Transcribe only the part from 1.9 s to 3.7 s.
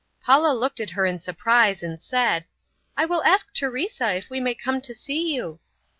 said, "I will ask